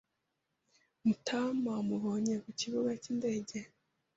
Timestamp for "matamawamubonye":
1.05-2.33